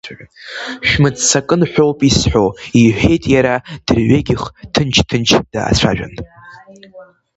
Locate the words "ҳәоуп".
1.71-1.99